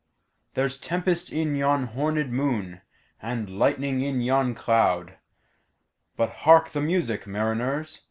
[0.55, 2.81] There's tempest in yon hornèd moon,
[3.21, 7.99] And lightning in yon cloud:But hark the music, mariners!